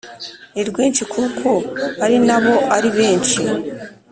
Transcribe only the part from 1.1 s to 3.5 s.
kuko ari nabo ari benshi